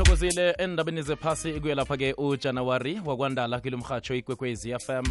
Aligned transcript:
sithokozile 0.00 0.54
endabeni 0.58 1.02
zephasi 1.02 1.60
kuyelapha-ke 1.60 2.14
ujanawari 2.18 3.00
wakwandala 3.04 3.60
kilo 3.60 3.78
mhatsho 3.78 4.14
ikwekwezi 4.14 4.78
fm 4.78 5.04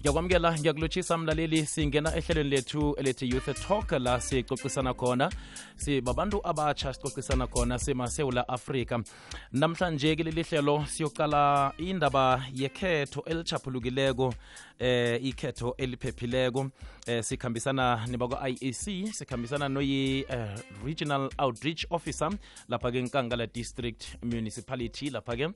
ngiyakwamukela 0.00 0.58
ngiyakulotshisa 0.58 1.18
mlaleli 1.18 1.66
singena 1.66 2.16
ehlelweni 2.16 2.50
lethu 2.50 2.94
elethi 2.98 3.30
youth 3.30 3.68
talk 3.68 3.92
la 3.92 4.20
sicocisana 4.20 4.94
khona 4.94 5.30
sibabantu 5.76 6.40
abatsha 6.44 6.94
sicocisana 6.94 7.46
khona 7.46 7.78
semasewula 7.78 8.48
afrika. 8.48 9.00
Namhlanje 9.52 10.16
kuleli 10.16 10.42
hlelo 10.42 10.84
siyoqala 10.86 11.72
indaba 11.78 12.42
yekhetho 12.54 13.22
elichaphulukileko 13.26 14.34
eh 14.78 15.24
ikhetho 15.24 15.74
eliphephileko 15.78 16.70
eh 17.06 17.22
sikhambisana 17.22 18.06
nebakwa-iec 18.06 19.12
sikhambisana 19.12 19.68
noyi 19.68 20.26
eh, 20.28 21.28
outreach 21.38 21.86
officer 21.90 22.30
lapha-ke 22.68 23.02
nkangala 23.02 23.46
district 23.46 24.16
municipality 24.22 25.10
lapha-ke 25.10 25.48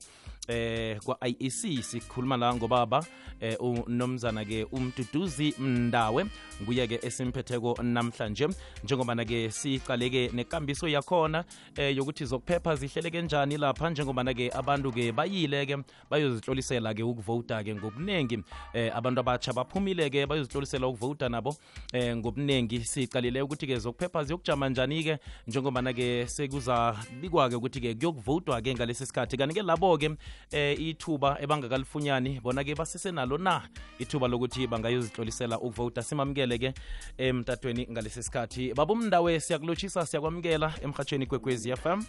eh 0.47 0.99
kwa-iec 0.99 1.83
sikhuluma 1.83 2.37
la 2.37 2.55
ngobaba 2.55 3.05
eh 3.39 3.57
unomzana-ke 3.59 4.67
umduduzi 4.71 5.53
mndawe 5.59 6.25
nguye-ke 6.61 6.99
esimphetheko 7.01 7.77
namhlanje. 7.83 8.47
Njengobana-ke 8.83 9.51
sicaleke 9.51 10.29
nekambiso 10.33 10.87
yakhona 10.87 11.43
eh 11.75 11.97
yokuthi 11.97 12.25
zokuphepha 12.25 12.75
zihleleke 12.75 13.21
njani 13.21 13.57
lapha 13.57 13.89
njengobana-ke 13.89 14.49
abantu-ke 14.53 15.11
bayile-ke 15.11 15.77
bayozihlolisela-ke 16.09 17.03
ukuvota-ke 17.03 17.75
ngobuningi 17.75 18.43
eh 18.73 18.95
abatsha 19.19 19.53
baphumile-ke 19.53 20.25
bayozihlolisela 20.25 20.87
ukuvota 20.87 21.29
nabo 21.29 21.55
eh 21.93 22.15
ngobuningi 22.15 22.79
sicalile 22.85 23.41
ukuthi-ke 23.41 23.79
zokuphepha 23.79 24.23
ziyokujama 24.23 24.69
njani-ke 24.69 25.17
njengobana-ke 25.47 26.27
sekuza 26.27 26.95
bikwa-ke 27.21 27.55
ukuthi-ke 27.55 27.95
kuyokuvotwa-ke 27.95 28.75
ngalesi 28.75 29.05
sikhathi. 29.05 29.37
Kanti-ke 29.37 29.61
labo-ke 29.61 30.17
eh 30.51 30.79
ithuba 30.79 31.37
ebangakalifunyani 31.41 32.39
bona-ke 32.39 32.75
basesenalo 32.75 33.37
na 33.37 33.61
ithuba 33.99 34.27
lokuthi 34.27 34.67
bangayozihlolisela 34.67 35.59
ukuvota. 35.59 36.03
Simamukele-ke 36.03 36.73
emtatweni 37.17 37.87
ngalesi 37.91 38.23
sikhathi. 38.23 38.73
Babumndawe 38.73 39.39
siyakulotshisa 39.39 40.05
siyakwamukela 40.05 40.73
emhatshweni 40.83 41.25
kwekwezi 41.25 41.75
fm 41.75 42.03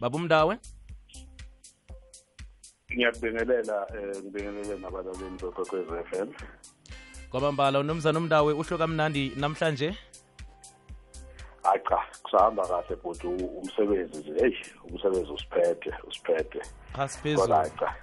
babumndawe 0.00 0.58
ngiyakubingelela 2.94 3.86
um 3.94 4.22
ngibingelele 4.22 4.78
nabalaleli 4.78 5.36
bekwekwez 5.42 5.86
F 6.10 6.12
M. 6.12 6.28
Kwabambala 7.30 7.80
unomzana 7.80 8.18
umndawe 8.18 8.52
uhlo 8.52 8.78
kamnandi 8.78 9.32
namhlanje? 9.36 9.94
Hayi 11.62 11.80
cha 11.88 11.98
kusahamba 12.22 12.66
kahle 12.66 12.96
bhuti 12.96 13.26
umsebenzi 13.26 14.18
nje 14.18 14.32
heyi 14.40 14.56
umsebenzi 14.90 15.32
usiphethe 15.32 15.90
usiphethe 16.08 16.60
phasi 16.92 17.18
kodwa 17.18 17.22
phezulu. 17.22 17.54
Hayi 17.54 17.70
cha. 17.78 17.94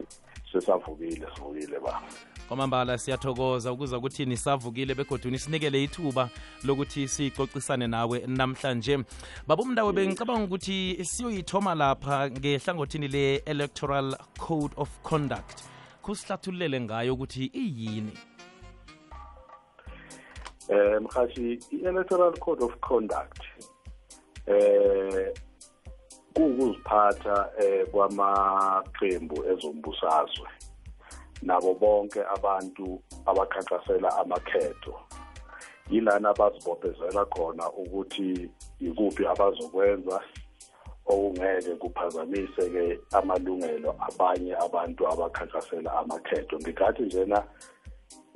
Sesavukile 0.51 1.27
sivukile 1.35 1.79
ba. 1.79 2.01
Kwamambala 2.47 2.97
siyathokoza 2.97 3.71
ukuza 3.71 3.97
ukuthi 3.97 4.25
nisavukile 4.25 4.95
begodwa 4.95 5.31
nisinikele 5.31 5.83
ithuba 5.83 6.29
lokuthi 6.63 7.07
sicocisane 7.07 7.87
nawe 7.87 8.23
namhlanje. 8.27 8.99
Babumndawe 9.47 9.93
bengicabanga 9.93 10.43
ukuthi 10.43 11.05
siyoyithoma 11.05 11.75
lapha 11.75 12.29
ngehlangothini 12.29 13.07
le-electoral 13.07 14.15
code 14.37 14.73
of 14.77 14.89
conduct. 15.03 15.63
Kusihlathululele 16.01 16.81
ngayo 16.81 17.13
ukuthi 17.13 17.45
iyini? 17.53 18.17
Um 20.69 21.03
mhashi 21.03 21.59
i-electoral 21.71 22.37
code 22.39 22.63
of 22.63 22.79
conduct 22.79 23.43
eh 24.47 25.33
kuwukuziphatha 26.41 27.51
eh 27.59 27.85
kwamaqembu 27.91 29.45
ezombusazwe. 29.51 30.49
Nabo 31.41 31.73
bonke 31.73 32.21
abantu 32.35 33.01
abakhankasela 33.25 34.09
amakhetho. 34.17 34.93
Yilana 35.89 36.29
abazibophezela 36.29 37.25
khona 37.25 37.65
ukuthi 37.71 38.49
ikuphi 38.79 39.25
abazokwenza 39.25 40.21
okungeke 41.05 41.75
kuphazamise-ke 41.81 42.99
amalungelo 43.11 43.95
abanye 44.07 44.53
abantu 44.65 45.07
abakhankasela 45.07 45.93
amakhetho. 45.99 46.57
Ngikathi 46.57 47.03
njena 47.03 47.43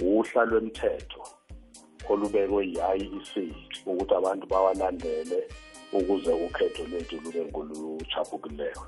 uhla 0.02 0.46
lwemthetho 0.46 1.24
olubekwe 2.10 2.62
yi-IEC 2.68 3.32
ukuthi 3.86 4.14
abantu 4.14 4.46
bawalandele 4.48 5.48
ukuze 5.98 6.32
ukhetho 6.46 6.84
lwethu 6.90 7.16
lube 7.24 7.42
ngoluchaphukeleyo 7.46 8.82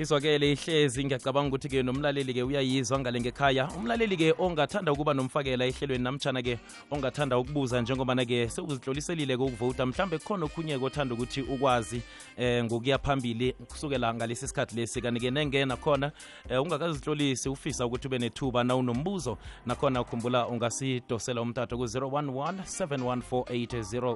izwakele 0.00 0.52
ihlezi 0.52 1.04
ngiyacabanga 1.04 1.48
ukuthi-ke 1.48 1.82
nomlaleli-ke 1.82 2.42
uyayizwa 2.42 2.98
ngale 3.00 3.20
ngekhaya. 3.20 3.68
Umlaleli-ke 3.76 4.34
ongathanda 4.38 4.92
ukuba 4.92 5.14
nomfakela 5.14 5.66
ehlelweni 5.66 6.04
namtshana-ke 6.04 6.58
ongathanda 6.90 7.38
ukubuza 7.38 7.80
njengobana-ke 7.80 8.48
sewuzihloliselile-ke 8.48 9.42
ukuvota 9.42 9.86
mhlawumbe 9.86 10.18
kukhona 10.18 10.44
okhunye-ke 10.44 10.84
othanda 10.84 11.14
ukuthi 11.14 11.42
ukwazi 11.42 12.02
eh 12.38 12.64
ngokuya 12.64 12.98
phambili 12.98 13.52
kusukela 13.52 14.14
ngalesi 14.14 14.48
sikhathi 14.48 14.76
lesi. 14.76 15.00
Kanti-ke 15.02 15.30
nengena 15.30 15.76
khona 15.76 16.12
eh, 16.48 16.62
ungakazihlolisi 16.62 17.48
ufisa 17.48 17.86
ukuthi 17.86 18.06
ube 18.06 18.18
nethuba 18.18 18.64
na 18.64 18.76
unombuzo 18.76 19.38
nakhona 19.66 20.00
ukhumbula 20.00 20.48
ungasidosela 20.48 21.42
umtato 21.42 21.76
ku-011 21.76 22.54
7148001 22.62 24.14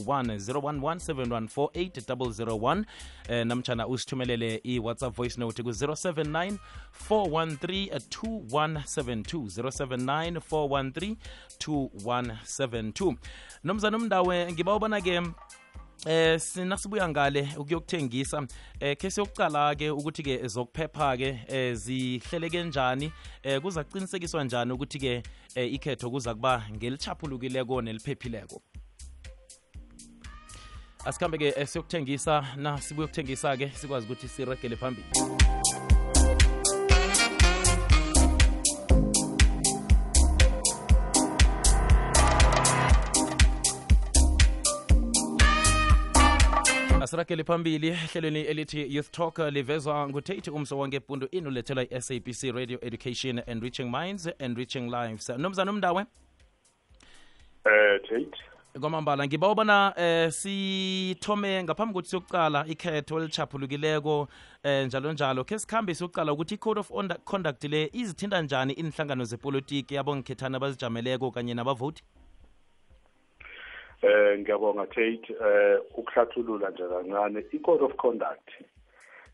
011 0.00 0.94
7148001 0.98 2.84
eh, 3.28 3.46
namtshana 3.46 3.86
usithumelele 3.88 4.60
i-whatsapp 4.64 5.19
voice 5.20 5.36
note 5.40 5.62
ku-079 5.62 6.56
413 7.08 8.00
2172 8.08 9.48
079 9.70 10.40
413 10.50 11.16
2172 11.58 13.16
nomzana 13.64 13.96
umndawe 13.96 14.52
ngiba 14.52 14.74
ubona-ke 14.74 15.22
eh 16.06 16.40
sinasibuya 16.40 17.08
ngale 17.08 17.48
ukuyokuthengisa. 17.56 18.46
Eh 18.80 18.96
ke 18.96 19.10
siyokucala 19.10 19.74
ke 19.74 19.90
ukuthi 19.90 20.22
ke 20.22 20.48
zokuphepha 20.48 21.16
ke 21.16 21.44
eh 21.48 21.74
zihleleke 21.74 22.64
njani? 22.64 23.12
Eh 23.42 23.60
kuza 23.60 23.84
kuqinisekiswa 23.84 24.44
njani 24.44 24.72
ukuthi 24.72 24.98
ke 24.98 25.22
eh, 25.54 25.72
ikhetho 25.74 26.10
kuza 26.10 26.34
kuba 26.34 26.64
ngelichaphulukileko 26.72 27.82
neliphephileko 27.82 28.62
asikhambe 31.04 31.38
ke 31.38 31.52
eh, 31.56 31.66
siyokuthengisa 31.66 32.44
na 32.56 32.80
sibuye 32.80 33.04
ukuthengisa 33.04 33.56
ke 33.56 33.68
sikwazi 33.68 34.06
ukuthi 34.06 34.28
siregele 34.28 34.76
phambili. 34.76 35.06
Asiragele 47.02 47.44
phambili 47.44 47.88
ehlelweni 47.88 48.40
elithi 48.40 48.96
youth 48.96 49.10
talk 49.10 49.38
livezwa 49.38 50.08
ngutate 50.08 50.50
umso 50.50 50.78
wange 50.78 51.00
pundu 51.00 51.28
inulethelwa 51.30 51.84
i-sabc 51.84 52.42
radio 52.54 52.78
education 52.82 53.42
and 53.46 53.62
reaching 53.62 53.90
minds 53.90 54.28
and 54.38 54.58
reaching 54.58 54.90
lives. 54.90 55.28
Nomzana 55.28 55.70
umndawe? 55.70 56.06
Eh 57.64 58.00
Tate 58.08 58.49
kwamambala 58.80 59.26
ngiba 59.26 59.50
ubona 59.50 59.92
eh 59.96 60.30
sithome 60.30 61.64
ngaphambi 61.64 61.92
kokuthi 61.94 62.08
siyokuqala 62.08 62.64
ikhetho 62.68 63.18
elichaphulukileko 63.18 64.28
eh 64.62 64.86
njalo 64.86 65.12
njalo. 65.12 65.44
Ke 65.44 65.58
sikhambe 65.58 65.94
siyokuqala 65.94 66.32
ukuthi 66.32 66.54
i-code 66.54 66.80
of 66.80 66.90
conduct 67.24 67.64
le 67.64 67.90
izithinta 67.92 68.42
njani 68.42 68.72
inhlangano 68.72 69.24
zepolitiki 69.24 69.94
yabongikhethana 69.94 70.56
abazijameleko 70.56 71.30
kanye 71.30 71.54
nabavoti? 71.54 72.02
Eh 74.02 74.38
ngiyabonga 74.38 74.86
Tate. 74.86 75.32
Eh 75.32 75.80
ukuhlathulula 75.94 76.70
nje 76.70 76.82
kancane 76.88 77.44
i-code 77.52 77.84
of 77.84 77.94
conduct 77.96 78.48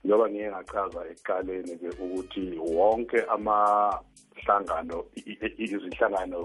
njengoba 0.05 0.31
ngiye 0.31 0.51
ngachaza 0.51 1.01
ekuqaleni 1.11 1.77
ke 1.79 1.89
ukuthi 1.89 2.59
wonke 2.59 3.19
amahlangano 3.35 5.05
izinhlangano 5.59 6.39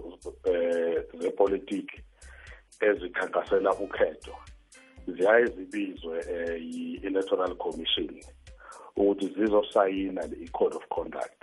eh 0.45 1.03
zepolitiki 1.19 2.01
ezikhankasela 2.81 3.71
ukhetho 3.73 4.35
ziyaye 5.07 5.45
zibizwe 5.45 6.25
eh, 6.29 6.61
yi-electoral 6.73 7.55
commission 7.55 8.21
ukuthi 8.95 9.27
zizosayina 9.27 10.21
i-code 10.43 10.75
of 10.75 10.87
conduct. 10.89 11.41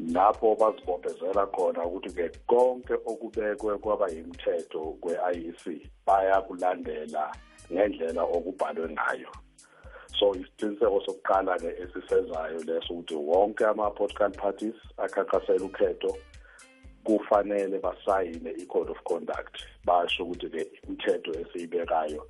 Lapho 0.00 0.54
bazibophezela 0.54 1.46
khona 1.46 1.84
ukuthi-ke 1.84 2.30
konke 2.46 2.94
okubekwe 2.94 3.78
kwaba 3.78 4.08
yimthetho 4.08 4.80
kwe-IEC 5.00 5.62
bayakulandela 6.06 7.32
ngendlela 7.72 8.22
okubhalwe 8.22 8.88
ngayo. 8.88 9.32
So 10.18 10.34
isiqiniseko 10.34 11.00
sokuqala-ke 11.06 11.70
esisezayo 11.82 12.58
leso 12.66 12.94
ukuthi 12.94 13.14
wonke 13.14 13.64
ama-political 13.66 14.30
parties 14.30 14.78
akhankasela 14.96 15.64
ukhetho 15.64 16.16
kufanele 17.08 17.78
basayine 17.78 18.50
i-code 18.50 18.90
of 18.90 19.02
conduct 19.04 19.56
basho 19.84 20.24
ukuthi-ke 20.24 20.66
imithetho 20.84 21.32
esiyibekayo 21.40 22.26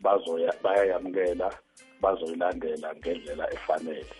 bazoya 0.00 0.52
bayayamukela 0.62 1.48
bazoyilandela 2.02 2.94
ngendlela 2.96 3.52
efanele. 3.54 4.16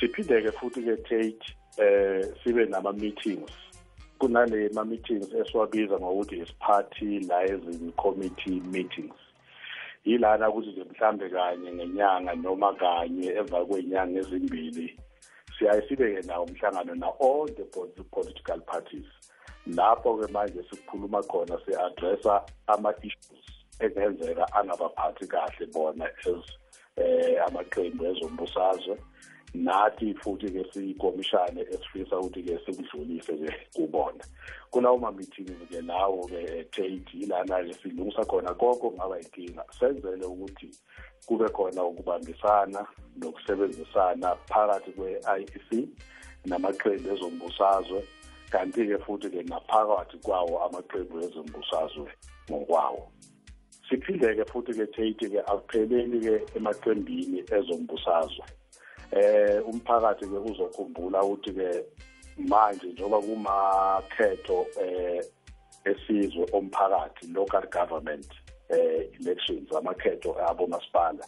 Siphinde 0.00 0.42
ke 0.42 0.52
futhi 0.58 0.82
ke 0.82 0.96
Tate 0.96 1.46
eh 1.78 2.26
sibe 2.42 2.66
nama 2.66 2.92
meetings 2.92 3.50
kunale 4.18 4.68
ma 4.74 4.84
meetings 4.84 5.28
esiwabiza 5.34 5.98
ngokuthi 5.98 6.42
is 6.42 6.52
party 6.58 7.20
liaison 7.20 7.92
committee 7.92 8.60
meetings. 8.60 9.14
Yilana 10.04 10.50
ukuthi 10.50 10.70
nje 10.70 10.84
mhlambe 10.84 11.28
kanye 11.28 11.72
ngenyanga 11.72 12.34
noma 12.34 12.74
kanye 12.74 13.28
emva 13.38 13.64
kwenyanga 13.64 14.18
ezimbili 14.20 14.98
siyaye 15.62 15.82
sibe-ke 15.88 16.26
nawo 16.26 16.44
umhlangano 16.44 16.94
na 16.94 17.06
all 17.20 17.46
the 17.46 17.64
political 18.10 18.60
parties. 18.60 19.06
Lapho-ke 19.66 20.26
manje 20.32 20.62
sikhuluma 20.70 21.22
khona 21.22 21.56
si-addressa 21.64 22.42
ama-issues 22.66 23.46
engenzeka 23.80 24.46
angabaphathi 24.58 25.26
kahle 25.26 25.66
bona 25.72 26.04
as 26.04 26.44
eh 26.96 27.38
amaqembu 27.46 28.06
ezombusazwe. 28.06 28.98
Nathi 29.54 30.14
futhi-ke 30.14 30.64
siyikomishane 30.72 31.60
esifisa 31.60 32.18
ukuthi-ke 32.18 32.58
sikudlulise-ke 32.64 33.52
kubona. 33.74 34.24
Kunawo 34.70 34.98
ma-meetings-ke 34.98 35.80
lawo-ke 35.80 36.64
tate 36.70 37.12
ilana-ke 37.12 37.74
silungisa 37.82 38.24
khona 38.24 38.54
koko 38.54 38.90
kungaba 38.90 39.16
yinkinga 39.18 39.64
senzele 39.78 40.26
ukuthi 40.26 40.70
kube 41.26 41.48
khona 41.48 41.84
ukubambisana 41.84 42.86
nokusebenzisana 43.16 44.36
phakathi 44.48 44.90
kwe-IEC 44.92 45.88
namaqembu 46.46 47.10
ezombusazwe 47.12 48.02
kanti-ke 48.50 48.98
futhi-ke 49.04 49.42
naphakathi 49.42 50.16
kwawo 50.24 50.64
amaqembu 50.64 51.20
ezombusazwe 51.20 52.08
ngokwawo. 52.50 53.12
Siphindeke 53.88 54.44
futhi-ke 54.44 54.86
tate-ke 54.86 55.40
akupheleli-ke 55.40 56.56
emaqembini 56.56 57.44
ezombusazwe 57.52 58.44
eh 59.12 59.60
umphakathi 59.68 60.26
ke 60.26 60.38
uzokhumbula 60.50 61.22
ukuthi 61.22 61.52
ke 61.52 61.84
manje 62.38 62.86
njoba 62.86 63.20
kumakhetho 63.20 64.66
eh 64.80 65.24
esizwe 65.84 66.46
omphakathi 66.52 67.26
local 67.34 67.64
government 67.70 68.26
eh 68.68 69.08
elections 69.20 69.72
amakhetho 69.72 70.36
abo 70.48 70.66
masipala 70.66 71.24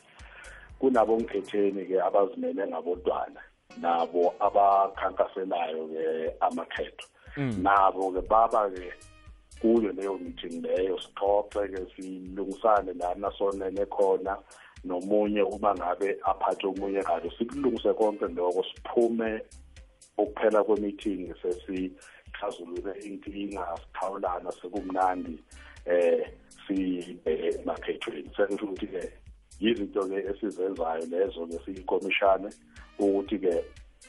kunabo 0.79 1.17
ngkhetheni 1.21 1.85
ke 1.85 2.03
abazimele 2.03 2.67
ngabodwana 2.67 3.41
nabo 3.81 4.35
abakhankaselayo 4.41 5.89
ke 5.89 6.05
amakhetho 6.41 7.07
mm. 7.37 7.63
nabo 7.63 8.13
ke 8.13 8.21
baba 8.29 8.71
ke 8.71 8.93
kuyo 9.61 9.93
leyo 9.93 10.19
meeting 10.19 10.63
leyo 10.63 10.99
sixoxe 11.01 11.69
ke 11.69 11.81
silungisane 11.97 12.93
lana 12.93 13.31
sonene 13.39 13.87
khona 13.87 14.37
nomunye 14.85 15.43
uma 15.43 15.75
ngabe 15.75 16.17
aphathe 16.31 16.67
omunye 16.67 17.03
kahle 17.03 17.31
sikulungise 17.39 17.93
konke 17.95 18.27
lokho 18.27 18.65
siphume 18.71 19.41
ukuphela 20.19 20.65
kwemeeting 20.65 21.35
sesixazulule 21.43 22.93
inkinga 23.07 23.65
sikhawulana 23.83 24.53
sekumnandi 24.53 25.39
eh 25.87 26.31
sibheke 26.67 27.61
emakhethweni 27.61 28.31
sekusho 28.37 28.65
ukuthi-ke 28.67 29.03
yizinto-ke 29.61 30.19
esizenzayo 30.31 31.05
lezo-ke 31.13 31.59
siyikomishane 31.65 32.49
ukuthi-ke 32.99 33.65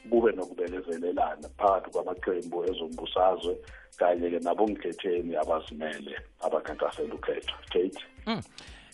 kube 0.10 0.32
nokubekezelelana 0.32 1.48
phakathi 1.58 1.90
kwamaqembu 1.94 2.58
ezombusazwe 2.70 3.54
kanye-ke 3.98 4.40
nabongikhetheni 4.40 5.36
abazimele 5.36 6.16
abakhankasela 6.46 7.14
ukhetho. 7.16 7.56
Kate? 7.72 8.04
Mm. 8.28 8.42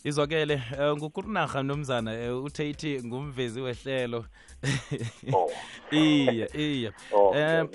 Izwakele 0.03 0.56
uh, 0.56 0.98
ngukurunarha 0.98 1.63
nomzana 1.63 2.33
uh, 2.33 2.44
uthethi 2.44 3.03
ngumvezi 3.06 3.62
wehlelo. 3.62 4.25
Oh. 5.33 5.51
iya 5.92 6.57
iya 6.57 6.92
oh, 7.12 7.30
um 7.30 7.68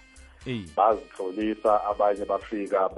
bazihlolisa 0.76 1.84
abanye 1.86 2.26
bafika 2.26 2.90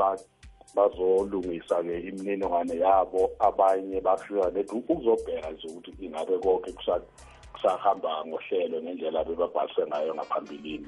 bazolungisa-ke 0.75 2.00
imininingwane 2.00 2.75
yabo 2.85 3.31
abanye 3.39 4.01
bafika 4.01 4.51
nethi 4.53 4.75
ukuzobheka 4.75 5.51
nje 5.51 5.68
ukuthi 5.68 6.06
ingabe 6.06 6.38
konke 6.38 6.71
kusahamba 7.53 8.25
ngohlelo 8.25 8.81
ngendlela 8.81 9.19
abebabhalise 9.19 9.83
ngayo 9.87 10.16
ngaphambilini. 10.16 10.87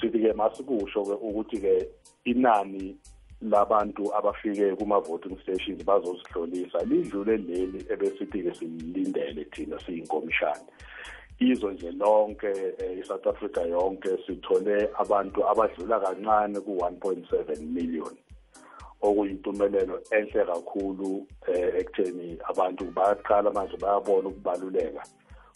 Sithi-ke 0.00 0.32
masikusho-ke 0.32 1.14
ukuthi-ke 1.26 1.88
inani 2.24 2.96
labantu 3.42 4.14
abafike 4.14 4.76
kuma-voting 4.76 5.38
stations 5.42 5.84
bazozihlolisa 5.84 6.78
lidlule 6.84 7.36
leli 7.36 7.86
ebesithi-ke 7.92 8.54
silindele 8.54 9.44
thina 9.44 9.78
siyinkomishana 9.80 10.68
izwe 11.40 11.72
nje 11.72 11.90
lonke 11.92 12.52
i-south 13.00 13.26
africa 13.26 13.60
yonke 13.70 14.10
sithole 14.26 14.88
abantu 14.98 15.48
abadlula 15.48 16.00
kancane 16.00 16.60
ku-1.7 16.60 17.62
million. 17.62 18.14
Okuyimpumelelo 19.02 20.00
enhle 20.10 20.44
kakhulu 20.44 21.26
ekutheni 21.80 22.38
abantu 22.50 22.84
bayaqala 22.96 23.50
manje 23.50 23.76
bayabona 23.76 24.28
ukubaluleka 24.28 25.02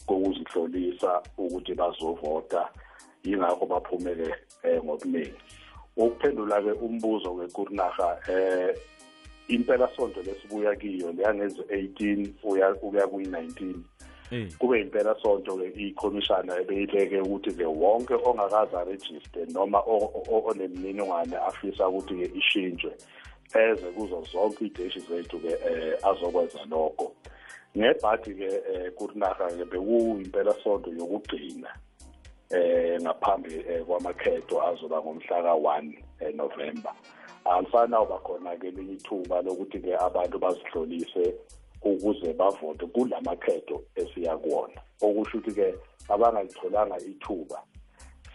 kokuzihlolisa 0.07 1.21
ukuthi 1.37 1.73
bazovota. 1.75 2.69
Yingakho 3.23 3.65
baphumele 3.65 4.35
ngobuningi 4.83 5.33
ukuphendula-ke 5.97 6.71
umbuzo-ke 6.85 7.47
kurinaha 7.55 8.09
eh 8.27 8.75
impela 9.47 9.87
sonto 9.95 10.21
lesibuya 10.21 10.75
kiyo 10.75 11.11
leyangezi-18 11.11 12.27
uya 12.43 13.07
kuyi-19 13.07 13.75
kube 14.57 14.81
impela 14.81 15.15
sonto-ke 15.21 15.67
ikhomishana 15.75 16.57
ebeyibeke 16.61 17.21
ukuthi-ke 17.21 17.65
wonke 17.65 18.13
ongakaze 18.13 18.77
arejiste 18.77 19.45
noma 19.53 19.79
onemininingwane 20.49 21.37
afisa 21.37 21.87
ukuthi-ke 21.87 22.37
ishintshwe. 22.39 22.93
Eze 23.53 23.87
kuzo 23.95 24.23
zonke 24.31 24.65
iy'teshi 24.65 24.99
zethu-ke 24.99 25.53
um 25.55 26.09
azokwenza 26.09 26.65
lokho 26.69 27.11
ngebhadi-ke 27.77 28.49
um 28.71 28.91
kurinaha-ke 28.97 29.65
bekuyimpela 29.65 30.53
sonto 30.63 30.89
yokugcina 30.89 31.71
eh 32.49 33.01
ngaphambi 33.01 33.53
kwamakhetho 33.87 34.55
azoba 34.67 35.01
ngomhla 35.01 35.37
ka1 35.45 35.85
November. 36.35 36.93
Alifana 37.45 38.01
uba 38.01 38.17
khona 38.19 38.55
ke 38.55 38.71
linye 38.71 38.93
ithuba 38.93 39.41
lokuthi 39.41 39.79
ke 39.79 39.97
abantu 39.97 40.39
bazihlolise 40.39 41.33
ukuze 41.81 42.33
bavote 42.33 42.85
kulamakhetho 42.85 43.83
esiya 43.95 44.37
kuwona. 44.37 44.81
Okusho 45.01 45.37
ukuthi 45.37 45.51
ke 45.51 45.73
abangalitholanga 46.09 46.97
ithuba 46.99 47.59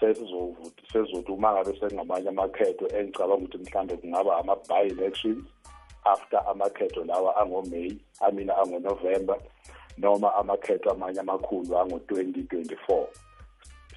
sesizovuthi 0.01 0.83
sezothi 0.93 1.33
uma 1.33 1.53
ngabe 1.53 1.79
sengamanye 1.81 2.29
amakhetho 2.29 2.87
engicabanga 2.99 3.35
ukuthi 3.35 3.59
mhlambe 3.59 3.97
kungaba 3.97 4.39
ama-by 4.39 4.87
elections 4.87 5.45
after 6.05 6.41
amakhetho 6.51 7.05
lawa 7.05 7.37
angoMay 7.37 7.97
amina 8.21 8.57
angoNovember 8.57 9.39
noma 9.99 10.35
amakhetho 10.35 10.91
amanye 10.91 11.21
amakhulu 11.21 11.79
ango-2024 11.79 13.07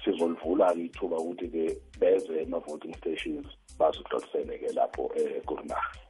sizolivula-ke 0.04 0.84
ithuba 0.84 1.16
ukuthi-ke 1.16 1.76
beze 2.00 2.42
ema-voting 2.42 2.94
stations 2.96 3.46
bazodlulisele-ke 3.78 4.72
lapho 4.72 5.02
um 5.02 5.40
kurinaha 5.46 6.01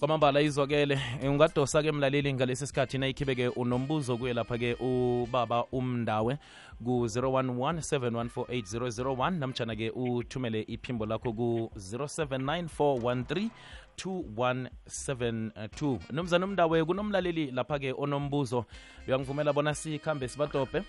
kwamambala 0.00 0.40
izwakele 0.40 0.98
ungadosa 1.28 1.82
ke 1.82 1.92
mlaleli 1.92 2.34
ngalesi 2.34 2.66
sikhathi 2.66 2.98
nayikhibeke 2.98 3.48
unombuzo 3.48 4.16
kuye 4.16 4.32
lapha-ke 4.32 4.76
ubaba 4.80 5.64
umndawe 5.72 6.38
ku-011 6.84 7.52
7148001 7.52 9.30
namjana-ke 9.30 9.90
uthumele 9.90 10.64
iphimbo 10.68 11.06
lakho 11.06 11.32
ku-079 11.32 13.48
2172 13.96 15.98
nomzana 16.12 16.46
umndawe 16.46 16.84
kunomlaleli 16.84 17.50
lapha-ke 17.50 17.92
onombuzo. 17.92 18.64
Uyangivumela 19.08 19.52
bona 19.52 19.74
sikhambe 19.74 20.28
sibadobhe. 20.28 20.82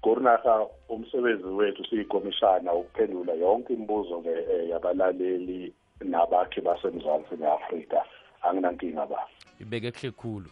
Kurinaha 0.00 0.66
umsebenzi 0.88 1.44
wethu 1.44 1.84
siyikomishana 1.84 2.74
ukuphendula 2.74 3.32
yonke 3.32 3.72
imibuzo-ke 3.72 4.30
um 4.30 4.70
yabalaleli 4.70 5.74
nabakhi 6.00 6.60
basemzantsi 6.60 7.36
neafrika 7.36 8.04
anginankinga 8.42 9.06
ba. 9.06 9.18
Ibeke 9.60 9.90
kuhle 9.92 10.10
khulu. 10.10 10.50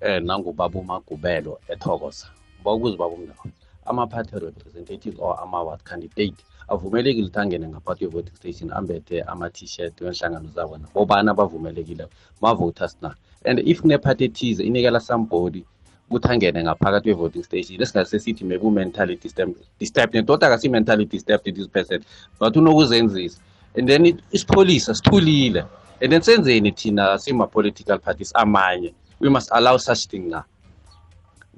Eh 0.00 0.22
nangubaba 0.22 0.78
umagubelo 0.78 1.60
ethokoza. 1.68 2.26
Bokuze 2.64 2.96
baba 2.96 3.14
umndawo 3.14 3.50
ama-party 3.86 4.38
representative 4.38 5.18
or 5.18 5.38
ama-ward 5.42 5.82
candidate 5.84 6.44
avumelekile 6.68 7.26
ukuthi 7.26 7.40
angene 7.40 7.68
ngaphakathi 7.68 8.04
ye-voting 8.04 8.36
station 8.36 8.72
ambethe 8.72 9.22
ama-t-shirt 9.22 10.00
wenhlangano 10.00 10.48
zabo 10.54 10.78
na? 10.78 10.88
Abavumelekile 10.94 11.34
bavumelekile 11.34 12.06
ma-voters 12.40 12.96
na? 13.02 13.14
And 13.44 13.58
if 13.60 13.80
kune-party 13.80 14.24
ethize 14.24 14.62
inikela 14.62 15.00
somebody 15.00 15.64
ukuthi 16.10 16.28
angene 16.28 16.62
ngaphakathi 16.62 17.14
kwe-voting 17.14 17.42
station 17.42 17.82
esingase 17.82 18.18
sithi 18.18 18.44
maybe 18.44 18.66
u-mentally 18.66 19.16
disturbed. 19.16 20.14
Nedoda 20.14 20.48
kasi-mentality 20.48 21.10
disturbed 21.10 21.54
this 21.54 21.68
person. 21.68 22.04
But 22.38 22.56
unokuzenzisa 22.56 23.40
and 23.76 23.88
then 23.88 24.04
isipholisa 24.32 24.94
sithulile 24.94 25.66
and 26.00 26.12
then 26.12 26.22
senzeni 26.22 26.72
thina 26.72 27.18
sima-political 27.18 27.98
parties 27.98 28.32
amanye? 28.32 28.94
We 29.18 29.28
must 29.28 29.50
allow 29.52 29.76
such 29.76 30.06
thing 30.06 30.28
na? 30.30 30.42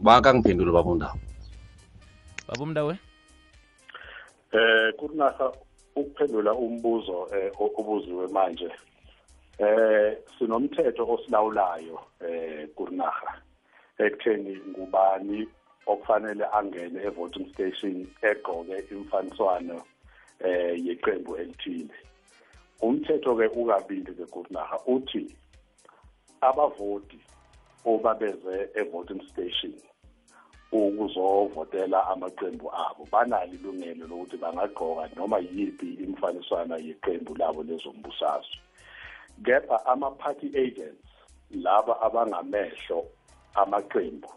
Bakangiphendule 0.02 0.72
babundawo 0.72 1.18
babumndawe 2.48 2.98
eh 4.52 4.92
kunaka 4.98 5.52
ukuphendula 5.96 6.52
umbuzo 6.52 7.28
eh 7.34 7.52
obuziwe 7.58 8.28
manje. 8.28 8.70
Eh 9.58 10.16
sinomthetho 10.38 11.06
osilawulayo 11.08 12.00
eh 12.20 12.68
kurinaga 12.76 13.32
ekutheni 13.98 14.56
ngubani 14.68 15.48
okufanele 15.86 16.44
angene 16.52 16.98
evoting 17.04 17.46
station 17.52 18.06
egqoke 18.22 18.76
imfaniswano 18.90 19.82
eh 20.44 20.84
yeqembu 20.86 21.36
elithile. 21.36 21.94
Umthetho 22.82 23.36
ke 23.36 23.46
ukabili 23.48 24.12
ke 24.14 24.26
kurinaga 24.26 24.78
uthi 24.86 25.36
abavoti 26.40 27.18
obabeze 27.84 28.68
evoting 28.74 29.22
station 29.30 29.74
ukuzovotela 30.72 32.06
amaqembu 32.12 32.70
abo 32.72 33.06
banalo 33.12 33.52
ilungelo 33.52 34.06
lokuthi 34.06 34.36
bangagqoka 34.36 35.08
noma 35.16 35.38
yiphi 35.38 35.88
imfaniswana 36.04 36.76
yeqembu 36.76 37.34
labo 37.36 37.62
lezombusazwe. 37.62 38.58
Kepha 39.44 39.86
ama-party 39.86 40.48
agents 40.56 41.08
laba 41.50 42.00
abangamehlo 42.00 43.06
amaqembu 43.54 44.30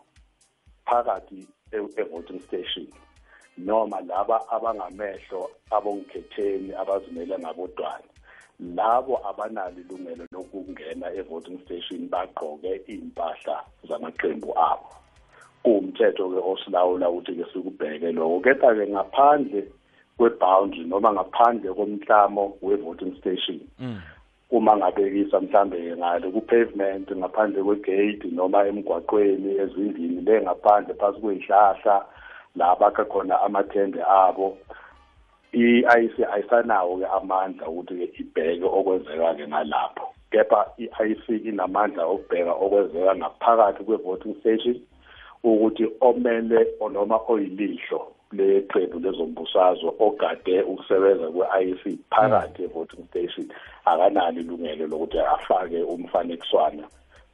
phakathi 0.85 1.47
e-voting 1.71 2.41
station 2.47 2.88
noma 3.57 4.01
laba 4.01 4.41
abangamehlo 4.51 5.51
abongikhetheni 5.71 6.74
abazimele 6.74 7.39
ngabodwana. 7.39 8.09
Labo 8.59 9.19
abanalo 9.29 9.79
ilungelo 9.81 10.25
lokungena 10.31 11.12
e-voting 11.13 11.59
station 11.65 12.07
bagqoke 12.09 12.81
iy'mpahla 12.88 13.57
zamaqembu 13.88 14.51
abo. 14.55 14.89
Kuwumthetho-ke 15.63 16.39
osilawula 16.39 17.09
ukuthi-ke 17.09 17.45
sikubheke 17.51 18.12
lokho. 18.12 18.39
Kepha-ke 18.39 18.85
ngaphandle 18.88 19.62
kwe-boundary 20.17 20.85
noma 20.85 21.12
ngaphandle 21.13 21.74
komklamo 21.74 22.57
we-voting 22.62 23.15
station 23.19 23.59
mm. 23.79 24.01
uma 24.51 24.77
ngabekisa 24.77 25.41
mhlambe 25.41 25.95
ngale 25.97 26.31
ku-pavement 26.31 27.12
ngaphandle 27.12 27.63
kwegate 27.63 28.27
noma 28.31 28.67
emgwaqweni 28.67 29.59
ezindlini 29.63 30.21
le 30.21 30.41
ngaphandle 30.41 30.93
phasi 30.93 31.19
kwey'hlahla 31.19 32.05
la 32.55 32.75
bakha 32.75 33.05
khona 33.05 33.41
amathende 33.41 34.01
abo 34.03 34.57
i-IC 35.53 36.15
ayisanawo-ke 36.33 37.07
amandla 37.17 37.67
ukuthi-ke 37.67 38.07
ibheke 38.21 38.65
okwenzeka-ke 38.77 39.47
ngalapho 39.47 40.05
kepha 40.31 40.59
i-IC 40.83 41.25
inamandla 41.50 42.03
okubheka 42.05 42.53
okwenzeka 42.63 43.15
ngaphakathi 43.15 43.83
kwe-voting 43.83 44.35
station 44.39 44.77
ukuthi 45.43 45.85
omele 46.01 46.59
noma 46.91 47.17
oyilihlo 47.27 48.15
leqembu 48.38 49.00
lezombusazwe 49.00 49.89
ogade 50.00 50.62
ukusebenza 50.62 51.27
kwe-IEC 51.35 51.83
phakathi 52.12 52.63
e-voting 52.63 53.05
station 53.09 53.47
akanalo 53.85 54.39
ilungelo 54.41 54.88
lokuthi 54.88 55.19
afake 55.19 55.83
umfanekiswana 55.83 56.83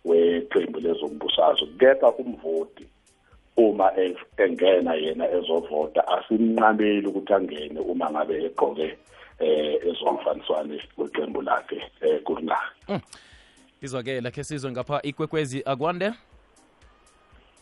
weqembu 0.06 0.80
lezombusazwe. 0.80 1.68
Kepha 1.80 2.10
umvoti 2.22 2.86
uma 3.70 3.92
engena 4.38 4.94
yena 4.96 5.26
ezovota 5.38 6.02
asimnqabeli 6.08 7.08
ukuthi 7.08 7.34
angene 7.34 7.80
uma 7.80 8.10
ngabe 8.12 8.36
egqoke 8.46 8.98
eh 9.40 9.76
ezomfaniswane 9.90 10.82
kweqembu 10.96 11.42
lakhe 11.42 11.78
eh 12.02 12.22
kurina 12.24 12.58
izwakela 13.82 14.32
khe 14.32 14.44
sizwe 14.44 14.72
ngapha 14.72 15.02
ikwekwezi 15.02 15.64
akwande? 15.66 16.14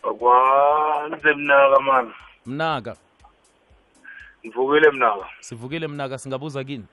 Akwanze 0.03 1.33
mnaka 1.33 1.79
mani 1.79 2.13
mnaka. 2.45 2.95
Ngivukile 4.45 4.91
mnaka. 4.91 5.25
Sivukile 5.39 5.87
mnaka 5.87 6.17
singabuza 6.17 6.63
kini? 6.63 6.85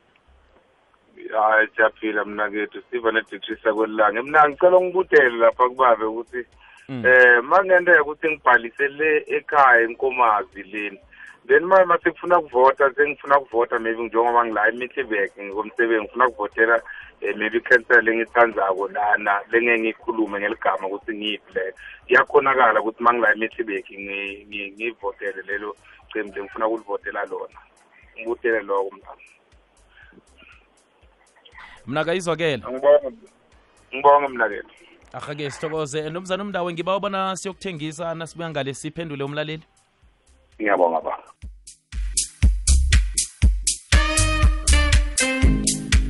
Hayi 1.32 1.68
siyaphila 1.76 2.24
mnakethu. 2.24 2.82
Siva 2.90 3.12
neditrisa 3.12 3.74
kwelilanga 3.74 4.22
mnaka 4.22 4.48
ngicela 4.48 4.80
ngibudele 4.80 5.36
lapha 5.36 5.68
kubabe 5.68 6.04
ukuthi 6.04 6.36
Mm. 6.38 6.65
Eh 7.06 7.42
makungenteka 7.42 8.02
ukuthi 8.02 8.28
ngibhalise 8.30 8.88
le 8.88 9.24
ekhaya 9.26 9.80
enkomazi 9.80 10.62
leni 10.62 10.98
then 11.46 11.64
manje 11.64 11.84
mase 11.84 12.10
kufuna 12.10 12.40
kuvota 12.40 12.94
sengifuna 12.94 13.40
kuvota 13.40 13.78
maybe 13.78 14.02
njengoba 14.02 14.44
ngila 14.44 14.68
eMiddleburg 14.68 15.30
ngokomsebenzi 15.38 16.02
ngifuna 16.04 16.28
kuvotela 16.30 16.82
eh, 17.20 17.36
maybe 17.36 17.60
council 17.60 18.02
lengithandzako 18.02 18.88
lana 18.88 19.40
lengeke 19.50 19.78
ngikhulume 19.80 20.40
ngeligama 20.40 20.86
ukuthi 20.86 21.12
ngiyiphi 21.14 21.52
le. 21.54 21.74
Iyakhonakala 22.08 22.80
ukuthi 22.80 23.02
mangila 23.02 23.32
eMiddleburg 23.32 23.84
ngi- 23.90 24.44
ngi- 24.48 24.72
ngivotele 24.76 25.42
lelo 25.42 25.76
cembu 26.12 26.34
lengifuna 26.36 26.68
kulivotela 26.68 27.24
lona. 27.24 27.58
Ngibutele 28.18 28.60
loko 28.60 28.90
mntana 28.96 29.22
mnaka 31.86 32.14
izwakela 32.14 32.70
ngibonga 32.70 33.10
ngibonga 33.94 34.28
mnakethu. 34.28 34.75
Ahake 35.16 35.50
sithokoze. 35.50 36.10
Nomzana 36.10 36.42
umndawo 36.42 36.72
ngiba 36.72 36.96
ubona 36.96 37.36
siyokuthengisa 37.36 38.14
nasibuya 38.14 38.50
ngale 38.50 38.74
siphendule 38.74 39.24
umlaleli? 39.24 39.64
Ngiyabonga 40.60 41.00
ba 41.00 41.12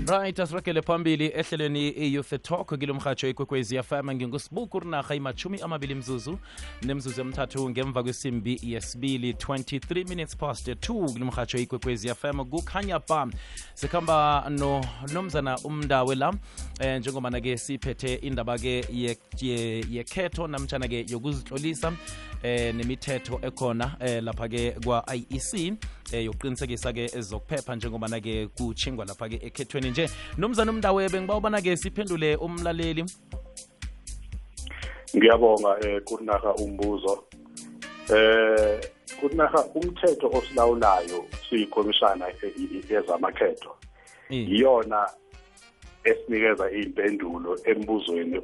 right 0.08 0.38
asiragele 0.40 0.82
phambili 0.82 1.26
ehlelweni 1.34 1.88
i-youth 1.88 2.42
talk 2.42 2.78
kilomrhatsho 2.78 3.28
ikwekwezi 3.28 3.82
fm 3.82 4.10
ngingusibuku 4.12 4.80
rinarha 4.80 5.14
imachumi 5.14 5.60
amabili 5.60 5.94
mzuzu 5.94 6.38
nemzuzu 6.82 7.20
emthathu 7.20 7.70
ngemva 7.70 8.02
kwesimbi 8.02 8.60
yesibili 8.62 9.32
23 9.32 10.08
minutes 10.08 10.36
past 10.36 10.68
2 10.68 11.12
kilo 11.12 11.26
mhatsho 11.26 11.58
ikwekwezi 11.58 12.08
fm 12.14 12.44
kukhanya 12.44 12.98
ba 13.08 13.28
sikhamba 13.74 14.46
no 14.50 14.84
nomzana 15.12 15.58
umndawe 15.58 16.14
la 16.14 16.32
eh, 16.80 17.00
njengoba-ke 17.00 17.56
siphethe 17.58 18.14
indaba-ke 18.14 18.84
ye- 18.92 19.18
ye- 19.40 19.84
yekhetho 19.90 20.46
namtshana-ke 20.46 21.06
yokuzitlolisa 21.08 21.92
eh 22.46 22.74
nemithetho 22.74 23.40
ekhona 23.42 23.96
eh 24.00 24.22
lapha-ke 24.22 24.76
kwa-iec 24.84 25.50
eh 26.12 26.24
yokuqinisekisa-ke 26.24 27.04
ezokuphepha 27.18 27.76
njengobana-ke 27.76 28.46
kuchingwa 28.46 29.04
lapha-ke 29.04 29.36
ekhethweni 29.46 29.90
nje. 29.90 30.10
Nomzana 30.38 30.72
umndawe 30.72 31.08
bengiba 31.08 31.36
ubana-ke 31.36 31.76
siphendule 31.76 32.36
umlaleli. 32.36 33.04
Ngiyabonga 35.16 35.70
eh 35.80 36.02
kurinaha 36.04 36.54
umbuzo. 36.54 37.24
Eh 38.14 38.80
kurinaha 39.20 39.64
umthetho 39.74 40.28
osilawulayo 40.28 41.24
siyikhomishana 41.48 42.26
yezamakhetho 42.90 43.76
yiyona 44.30 44.56
iyona 44.56 45.10
esinikeza 46.04 46.70
impendulo 46.70 47.58
embuzweni 47.64 48.40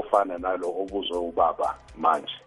ofana 0.00 0.38
nalo 0.38 0.68
obuzwe 0.80 1.16
ubaba 1.18 1.78
manje 1.96 2.41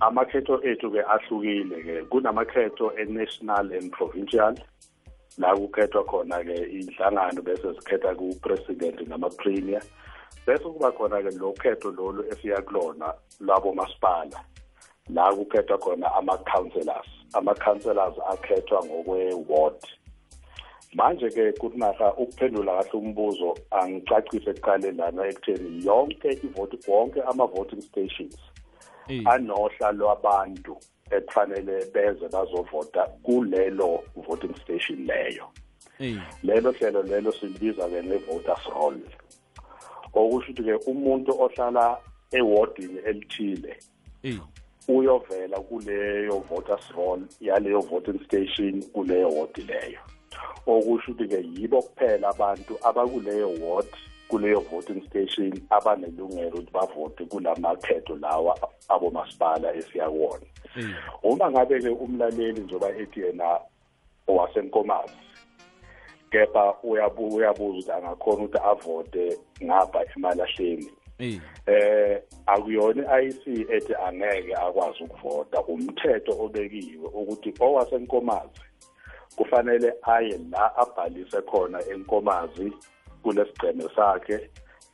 amakhetho 0.00 0.60
ethu 0.64 0.90
ke 0.90 1.02
ahlukile 1.02 1.82
ke 1.82 1.94
kunamakhetho 2.10 2.90
e-national 2.98 3.72
and 3.72 3.92
provincial. 3.92 4.54
La 5.38 5.54
kukhethwa 5.54 6.04
khona-ke 6.04 6.56
iy'nhlangano 6.76 7.42
bese 7.42 7.72
zikhetha 7.72 8.14
ku-president 8.18 9.08
nama-premier. 9.08 9.82
Bese 10.46 10.64
kuba 10.64 10.90
khona-ke 10.92 11.38
lo 11.38 11.52
khetho 11.52 11.94
lolu 11.96 12.22
esiya 12.32 12.62
kulona 12.62 13.14
lwabomasipala. 13.40 14.42
La 15.08 15.30
kukhethwa 15.30 15.78
khona 15.78 16.14
ama-councillors. 16.18 17.08
Ama-councillors 17.34 18.18
akhethwa 18.26 18.84
ngokwe-ward. 18.84 19.80
Manje-ke 20.94 21.52
kunaka 21.52 22.14
ukuphendula 22.18 22.82
kahle 22.82 22.98
umbuzo 22.98 23.54
angicacise 23.70 24.50
ekuqaleni 24.50 24.98
lana 24.98 25.26
ekutheni 25.26 25.86
yonke 25.86 26.28
ivoti 26.42 26.90
wonke 26.90 27.22
ama-voting 27.22 27.82
stations 27.82 28.49
anohla 29.24 29.92
lwabantu 29.92 30.76
ekufanele 31.10 31.84
beze 31.94 32.28
bazovota 32.28 33.02
kulelo 33.22 34.04
voting 34.16 34.56
station 34.62 35.06
leyo. 35.06 35.46
Lelo 36.42 36.72
hlelo 36.72 37.02
lelo 37.02 37.32
silibiza-ke 37.32 38.02
ne-voters 38.02 38.64
roll. 38.74 39.00
Okusho 40.14 40.50
ukuthi-ke 40.52 40.74
umuntu 40.90 41.30
ohlala 41.42 41.98
ewodini 42.32 42.98
elithile 42.98 43.76
uyovela 44.88 45.58
kuleyo 45.60 46.38
voters 46.48 46.90
roll 46.96 47.20
yaleyo 47.40 47.80
voting 47.80 48.24
station 48.24 48.82
kuleyo 48.82 49.28
wodi 49.28 49.62
leyo. 49.62 50.00
Okusho 50.66 51.12
ukuthi-ke 51.12 51.44
yibo 51.54 51.82
kuphela 51.82 52.28
abantu 52.28 52.78
abakuleyo 52.82 53.50
ward 53.60 53.88
kuleyo 54.30 54.60
voting 54.60 55.02
station 55.06 55.52
abanelungelo 55.70 56.48
ukuthi 56.48 56.72
bavote 56.72 57.24
kulamakhetho 57.24 58.16
lawa 58.16 58.54
abomasipala 58.88 59.74
esiyakuwona 59.74 60.46
uma 61.22 61.50
ngabe-ke 61.50 61.88
umlaleli 61.88 62.60
njengoba 62.60 62.88
ethi 62.96 63.20
yena 63.20 63.60
owasenkomazi 64.28 65.20
kepha 66.30 66.74
uyabuza 66.82 67.50
ukuthi 67.50 67.92
angakhona 67.92 68.44
ukuthi 68.44 68.58
avote 68.72 69.38
ngapha 69.64 70.00
emalahleni 70.16 70.90
eh 71.66 72.22
akuyona 72.46 73.02
i-IC 73.20 73.44
ethi 73.70 73.94
angeke 73.94 74.54
akwazi 74.54 75.04
ukuvota. 75.04 75.62
Umthetho 75.62 76.32
obekiwe 76.44 77.08
ukuthi 77.20 77.54
owasenkomazi 77.60 78.62
kufanele 79.36 79.92
aye 80.02 80.38
la 80.50 80.76
abhalise 80.76 81.42
khona 81.42 81.78
enkomazi 81.92 82.72
kulesigceme 83.22 83.84
sakhe 83.96 84.50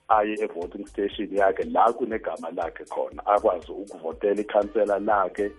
aye 0.09 0.35
e-voting 0.41 0.87
station 0.87 1.29
yakhe 1.33 1.65
la 1.65 1.93
kunegama 1.93 2.51
lakhe 2.51 2.85
khona 2.85 3.27
akwazi 3.27 3.73
ukuvotela 3.73 4.41
ikhansela 4.41 4.99
lakhe. 4.99 5.51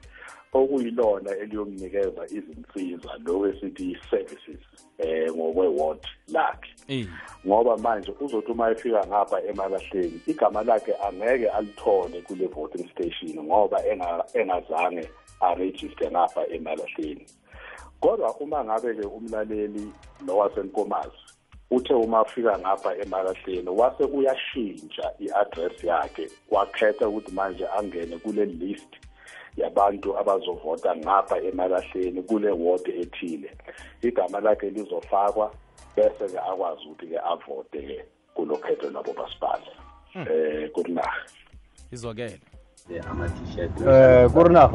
Okuyilona 0.54 1.32
eliyomnikeza 1.36 2.26
izinsiza 2.26 3.12
lokho 3.26 3.48
esithi 3.48 3.92
i-services 3.92 4.64
eh 4.98 5.30
ngokwe-ward 5.36 6.08
lakhe. 6.28 7.06
Ngoba 7.46 7.78
manje 7.78 8.14
uzothi 8.20 8.52
uma 8.52 8.72
efika 8.72 9.08
ngapha 9.08 9.44
emalahleni 9.44 10.22
igama 10.28 10.64
lakhe 10.64 10.94
angeke 11.08 11.50
alithole 11.50 12.22
kule 12.22 12.48
voting 12.48 12.90
station 12.90 13.44
ngoba 13.44 13.86
engazange 14.34 15.10
arejiste 15.42 16.12
ngapha 16.12 16.48
emalahleni. 16.48 17.26
Kodwa 18.00 18.36
uma 18.40 18.64
ngabe-ke 18.64 19.08
umlaleli 19.08 19.92
lowasenkomazi 20.28 21.27
uthe 21.72 21.94
uma 21.94 22.20
afika 22.20 22.60
ngapha 22.60 22.96
emalahleni 22.98 23.70
wase 23.70 24.04
uyashintsha 24.04 25.12
i-address 25.20 25.84
yakhe 25.84 26.30
wakhetha 26.52 27.08
ukuthi 27.08 27.32
manje 27.32 27.68
angene 27.68 28.18
kule 28.18 28.46
list 28.46 28.96
yabantu 29.58 30.18
abazovota 30.18 30.96
ngapha 30.96 31.42
emalahleni 31.42 32.22
kule 32.22 32.52
ward 32.52 32.88
ethile. 32.88 33.52
Igama 34.02 34.40
lakhe 34.40 34.70
lizofakwa 34.70 35.54
bese-ke 35.96 36.40
akwazi 36.40 36.86
ukuthi-ke 36.86 37.20
avote-ke 37.20 38.06
kulokhetho 38.34 38.90
lwabo 38.90 39.14
basipala 39.14 39.72
um 40.16 40.26
kunaha 40.74 41.22
izwakele 41.92 42.40
eh 42.90 44.30
kurina 44.32 44.70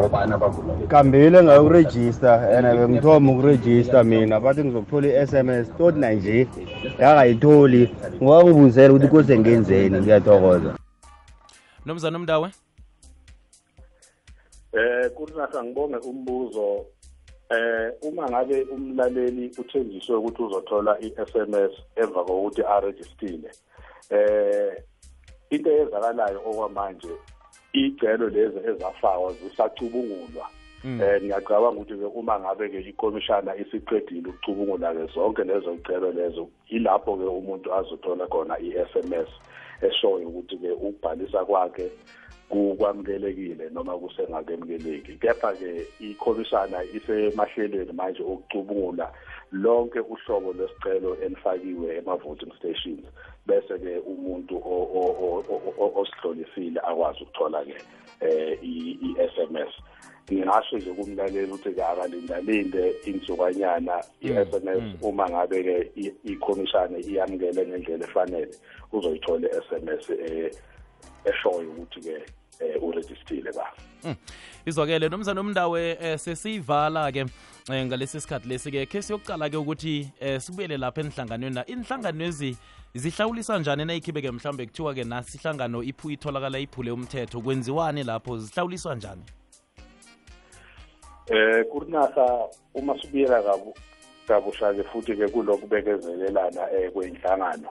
kambile 0.89 1.43
ngayokurejista 1.43 2.59
and 2.59 2.67
bengithoma 2.79 3.33
ukurejista 3.33 4.05
mina 4.05 4.41
bathi 4.41 4.65
ngizokuthola 4.65 5.23
i-sms 5.23 5.77
toti 5.79 5.99
nanje 5.99 6.49
ngangayitholi 6.99 7.97
ngoba 8.23 8.45
ngibuzela 8.45 8.95
ukuthi 8.95 9.09
kose 9.09 9.39
ngenzeni 9.39 10.01
ngiyathokoza. 10.01 10.77
Nomzana 11.87 12.19
umdawe 12.19 12.51
eh 14.73 15.11
kurinasa 15.15 15.65
ngibonge 15.65 15.97
umbuzo. 15.97 16.85
Eh 17.51 17.93
uma 18.03 18.29
ngabe 18.29 18.63
umlaleli 18.63 19.53
uthenjiswe 19.59 20.17
ukuthi 20.17 20.43
uzothola 20.43 21.01
i-SMS 21.01 21.73
emva 21.97 22.25
kokuthi 22.25 22.63
arejistile 22.63 23.51
eh 24.11 24.85
into 25.51 25.71
eyenzakalayo 25.71 26.41
okwamanje 26.49 27.13
icelo 27.73 28.29
lezi 28.29 28.59
ezafakwa 28.71 29.33
zisacubungulwa. 29.33 30.47
Eh 30.85 31.23
ngiyacabanga 31.23 31.81
ukuthi 31.81 31.95
ke 31.95 32.07
uma 32.07 32.41
ngabe 32.41 32.69
ke 32.69 32.81
ikomishana 32.91 33.55
isiqedile 33.57 34.29
ukucubungula 34.29 34.95
ke 34.95 35.07
zonke 35.15 35.45
lezo 35.45 35.79
celo 35.87 36.11
lezo 36.13 36.49
ilapho 36.69 37.17
ke 37.17 37.25
umuntu 37.25 37.71
azothola 37.75 38.27
khona 38.27 38.59
i-SMS 38.59 39.31
eshoyo 39.83 40.29
ukuthi 40.29 40.59
ke 40.59 40.71
ukubhalisa 40.73 41.45
kwakhe 41.45 41.87
kukwamukelekile 42.53 43.71
noma 43.71 43.99
kusengakemukeleki. 43.99 45.13
Kepha-ke 45.23 45.87
ikhomishana 46.01 46.85
isemahlelweni 46.85 47.93
manje 47.93 48.23
okucubungula 48.23 49.07
lonke 49.53 50.01
uhlobo 50.01 50.53
lwesicelo 50.53 51.17
elifakiwe 51.25 51.97
ema-voting 51.97 52.53
stations. 52.59 53.07
Bese-ke 53.47 53.99
umuntu 54.07 54.55
osihlolisile 56.01 56.81
akwazi 56.81 57.23
ukuthola-ke 57.23 57.77
um 58.23 58.59
i-s-m-s 58.63 59.73
ngingasho 60.33 60.77
nje 60.77 60.91
kumlaleli 60.95 61.53
ukuthi-ke 61.53 61.83
akalindalinde 61.85 62.95
insukanyana 63.05 64.05
i-s-m-s 64.21 64.85
uma 65.03 65.29
ngabe-ke 65.31 65.91
ikhomishane 66.25 66.99
iyamukele 67.01 67.67
ngendlela 67.67 68.05
efanele 68.05 68.55
uzoyithola 68.93 69.49
i-s-m-s 69.49 70.11
um 70.11 70.51
eshoyo 71.25 71.71
ukuthi-ke 71.71 72.25
eh 72.61 72.83
urejistile 72.83 73.51
ba. 73.53 73.67
Izwakele 74.67 75.09
nomzana 75.09 75.41
omndawe 75.41 75.99
eh, 76.01 76.19
sesiyivala 76.19 77.13
ke 77.13 77.27
eh, 77.71 77.87
ngalesi 77.87 78.21
sikhathi 78.21 78.49
lesi 78.49 78.71
ke 78.71 78.87
ke 78.87 79.03
siyokuqala 79.03 79.51
ke 79.51 79.57
ukuthi 79.57 80.13
eh, 80.21 80.41
sibuyele 80.41 80.77
lapha 80.79 81.01
enhlanganweni 81.01 81.55
na? 81.55 81.67
Inhlangano 81.67 82.25
ezi 82.25 82.57
zihlawulisa 82.95 83.59
njani 83.59 83.85
nayikhibe 83.85 84.23
ke 84.23 84.31
mhlambe 84.31 84.67
kuthiwa 84.67 84.95
ke 84.95 85.05
nasi 85.05 85.39
ihlangano 85.39 85.83
iphu 85.83 86.11
itholakala 86.11 86.59
iphule 86.59 86.91
umthetho? 86.91 87.41
Kwenziwani 87.41 88.05
lapho? 88.05 88.39
Zihlawuliswa 88.39 88.95
njani? 88.95 89.23
Eh 91.27 91.65
kurinasa 91.73 92.39
uma 92.75 93.01
sibuyela 93.01 93.43
kabu 93.43 93.75
kabusha 94.29 94.75
ke 94.75 94.83
futhi 94.83 95.17
ke 95.17 95.29
kulokubekezelelana 95.29 96.73
eh 96.73 96.93
kwenhlangano. 96.93 97.69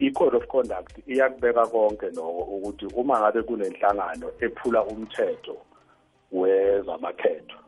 I-code 0.00 0.36
of 0.36 0.46
conduct 0.46 0.98
iyakubeka 1.08 1.66
konke 1.66 2.06
lokho 2.06 2.42
ukuthi 2.42 2.86
uma 2.94 3.20
ngabe 3.20 3.42
kunenhlangano 3.42 4.30
ephula 4.40 4.84
umthetho 4.84 5.56
wezamakhetho 6.32 7.58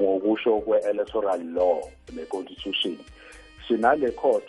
ngokusho 0.00 0.60
kwe-electoral 0.60 1.42
law 1.54 1.80
ne-constitution 2.12 2.98
sinale 3.72 4.10
court 4.12 4.44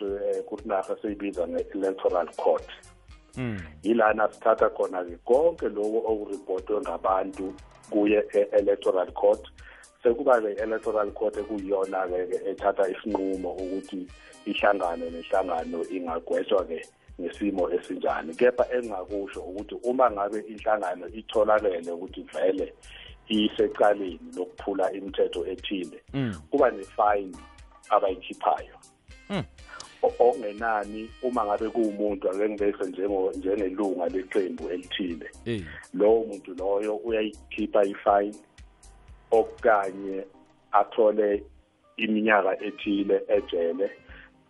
kurinarha 0.46 0.96
seyibiza 1.02 1.48
nge-electoral 1.48 2.28
court. 2.36 2.70
Yilana 3.84 4.30
sithatha 4.32 4.70
khona-ke 4.70 5.18
konke 5.26 5.70
lokho 5.70 6.00
okuripotwe 6.06 6.82
ngabantu 6.82 7.54
kuye 7.90 8.24
e-electoral 8.34 9.12
court. 9.12 9.48
Sekuba-ke 10.04 10.52
i-electoral 10.52 11.12
court 11.12 11.38
ekuyiyona-ke 11.38 12.50
ethatha 12.50 12.90
isinqumo 12.90 13.52
ukuthi 13.52 14.08
ihlangano 14.46 15.10
nehlangano 15.10 15.86
ingagwetshwa-ke 15.90 16.86
ngesimo 17.22 17.72
esinjani. 17.72 18.36
Kepha 18.36 18.66
engingakusho 18.76 19.42
ukuthi 19.42 19.76
uma 19.84 20.12
ngabe 20.12 20.40
inhlangano 20.40 21.08
itholakele 21.08 21.92
ukuthi 21.92 22.22
vele 22.22 22.74
isecaleni 23.28 24.20
lokuphula 24.36 24.92
imithetho 24.92 25.48
ethile 25.48 26.04
kuba 26.52 26.72
ne-fine 26.72 27.36
abayikhiphayo. 27.90 28.76
Okungenani 30.04 31.10
uma 31.24 31.46
ngabe 31.46 31.70
kuwumuntu 31.70 32.30
ake 32.30 32.50
ngibese 32.50 32.84
njengelunga 33.38 34.08
leqembu 34.08 34.70
elithile. 34.70 35.30
Lowo 35.94 36.26
muntu 36.26 36.56
loyo 36.56 36.96
uyayikhipha 36.96 37.84
ifine 37.84 38.36
okanye 39.32 40.26
athole 40.72 41.44
iminyaka 41.98 42.64
ethile 42.64 43.22
ejele. 43.28 43.92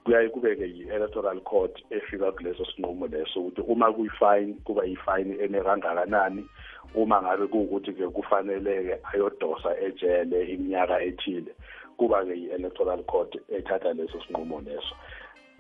Kuyaye 0.04 0.30
kube-ke 0.30 0.66
yi-electoral 0.68 1.40
court 1.42 1.84
efika 1.90 2.32
kuleso 2.32 2.66
sinqumo 2.66 3.08
leso 3.08 3.40
ukuthi 3.40 3.62
uma 3.62 3.94
kuyifine 3.94 4.54
kuba 4.64 4.86
yifine 4.86 5.38
enekangakanani 5.44 6.46
uma 6.96 7.22
ngabe 7.22 7.48
kuwukuthi-ke 7.48 8.08
kufanele-ke 8.08 9.00
ayodosa 9.14 9.80
ejele 9.80 10.46
iminyaka 10.54 11.02
ethile. 11.02 11.52
Kuba-ke 11.98 12.34
i-electoral 12.36 13.04
court 13.04 13.36
ethatha 13.50 13.94
leso 13.94 14.20
sinqumo 14.26 14.62
leso. 14.62 14.96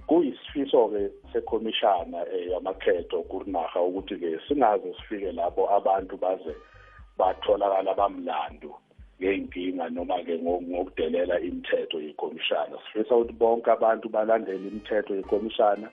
Kuyisifiso-ke 0.07 1.11
sekhomishana 1.33 2.25
um 2.27 2.49
yamakhetho 2.51 3.23
kurinaha 3.29 3.81
ukuthi-ke 3.81 4.39
singaze 4.47 4.93
sifike 4.97 5.31
lapho 5.31 5.69
abantu 5.69 6.17
baze 6.17 6.55
batholakala 7.17 7.93
bamlando 7.95 8.75
ngey'nkinga 9.19 9.89
noma-ke 9.89 10.39
ngokudelela 10.43 11.39
imithetho 11.39 12.01
yekhomishana. 12.01 12.77
Sifisa 12.85 13.15
ukuthi 13.15 13.33
bonke 13.33 13.71
abantu 13.71 14.09
balandele 14.09 14.67
imithetho 14.67 15.15
yekhomishana 15.15 15.87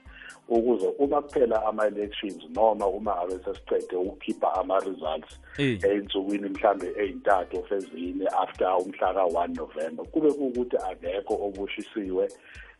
ukuze 0.49 0.87
uma 0.99 1.23
kuphela 1.23 1.67
ama-elections 1.67 2.43
noma 2.51 2.87
uma 2.87 3.17
ngabe 3.17 3.45
sesiqede 3.45 3.97
ukukhipha 3.97 4.55
ama-results 4.55 5.39
ey'nsukwini 5.59 6.49
mhlambe 6.49 6.89
ey'ntathu 7.03 7.59
of 7.59 7.73
ezine 7.73 8.27
after 8.43 8.69
umhla 8.83 9.15
ka-one 9.15 9.55
november 9.55 10.05
kube 10.07 10.33
kuwukuthi 10.33 10.77
akekho 10.77 11.35
obushisiwe 11.47 12.29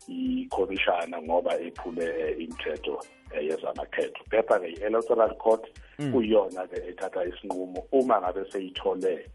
ikhomishana 0.07 1.21
ngoba 1.21 1.59
ephule 1.59 2.31
imithetho 2.43 3.01
yezamakhetho. 3.41 4.23
Kepha-ke 4.29 4.67
i-electoral 4.67 5.35
court 5.35 5.63
kuyiyona-ke 6.11 6.77
ethatha 6.89 7.25
isinqumo 7.25 7.87
uma 7.91 8.21
ngabe 8.21 8.51
seyithole 8.51 9.29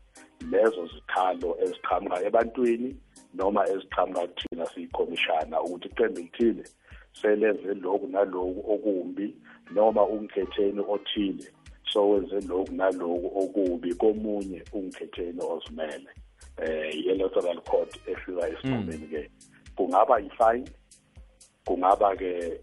lezo 0.50 0.86
zikhalo 0.86 1.56
eziqhamuka 1.62 2.22
ebantwini 2.26 2.96
noma 3.34 3.68
eziqhamuka 3.68 4.26
kuthina 4.26 4.66
siyikhomishana 4.66 5.62
ukuthi 5.62 5.88
iqembu 5.88 6.20
lithile 6.20 6.64
selenze 7.22 7.74
lokhu 7.74 8.06
naloku 8.06 8.72
okumbi 8.72 9.34
noma 9.74 10.02
umkhetheni 10.04 10.80
othile 10.88 11.46
sowenze 11.92 12.40
lokhu 12.48 12.72
naloku 12.74 13.28
okubi 13.42 13.94
komunye 13.94 14.62
umkhetheni 14.72 15.40
ozimele. 15.40 16.10
Eh 16.62 16.94
i-electoral 16.98 17.60
court 17.60 17.92
efika 18.06 18.48
esinqumeni 18.48 19.06
ke 19.06 19.30
kungaba 19.76 20.18
yi-fine 20.18 20.68
kungaba 21.66 22.16
ke 22.16 22.60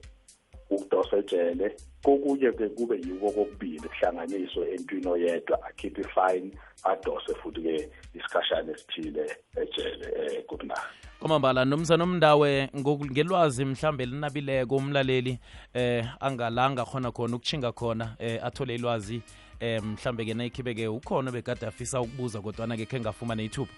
ukudosa 0.76 1.18
ejele 1.18 1.76
kokunye 2.04 2.52
ke 2.52 2.70
kube 2.70 2.96
yiko 2.96 3.32
kokubili 3.32 3.80
kuhlanganiswe 3.80 4.72
entwini 4.74 5.08
oyedwa 5.08 5.64
akhiphe 5.68 6.02
ifine 6.02 6.52
adose 6.84 7.34
futhi-ke 7.42 7.90
isikhashana 8.14 8.72
esithile 8.72 9.38
ejele 9.62 10.08
um 10.20 10.44
kunayo 10.48 10.82
kwamambala 11.20 11.66
nomzana 11.66 12.04
omndawe 12.04 12.70
ngelwazi 12.76 13.66
mhlambe 13.66 14.06
linabileko 14.06 14.76
umlaleli 14.76 15.40
eh 15.74 16.06
angalanga 16.20 16.86
khona 16.86 17.12
khona 17.12 17.36
ukuchinga 17.36 17.72
khona 17.72 18.16
eh 18.20 18.46
athole 18.46 18.76
ilwazi 18.76 19.22
eh 19.60 19.84
mhlambe 19.84 20.26
ke 20.26 20.34
nayikhibeke 20.34 20.88
ukhona 20.88 21.32
bekade 21.32 21.66
afisa 21.66 22.02
ukubuza 22.02 22.42
kodwana 22.42 22.78
ke 22.78 22.86
khe 22.86 23.00
ngafumane 23.00 23.46
ithuba. 23.46 23.72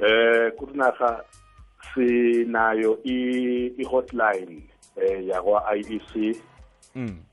Eh 0.00 0.52
kurinaha 0.56 1.24
sinayo 1.98 2.98
i-hotline 3.04 4.62
eh 4.96 5.26
yakwa-IEC 5.26 6.36